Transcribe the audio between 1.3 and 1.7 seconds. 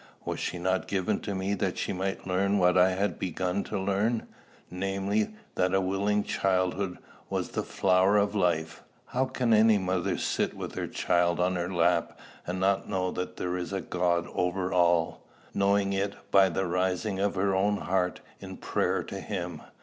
me